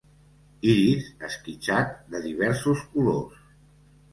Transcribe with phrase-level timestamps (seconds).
[0.69, 3.45] Iris esquitxat de diversos colors.